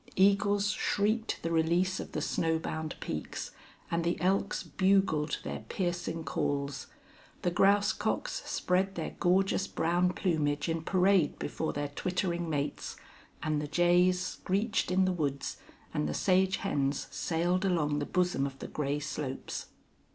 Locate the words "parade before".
10.81-11.71